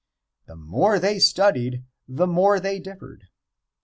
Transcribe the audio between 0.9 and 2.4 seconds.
they studied, the